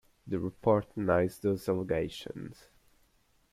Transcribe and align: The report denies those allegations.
The 0.25 0.39
report 0.39 0.95
denies 0.95 1.37
those 1.37 1.69
allegations. 1.69 2.69